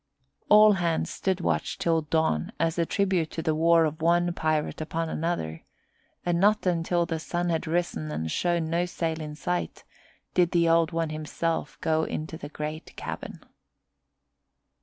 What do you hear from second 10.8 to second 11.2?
One